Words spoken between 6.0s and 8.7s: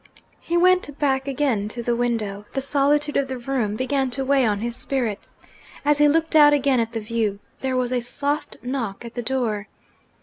looked out again at the view, there was a soft